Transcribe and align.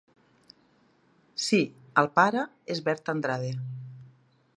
Sí, 1.47 1.59
el 2.03 2.09
pare 2.15 2.45
és 2.77 2.81
Berta 2.89 3.15
Andrade. 3.17 3.53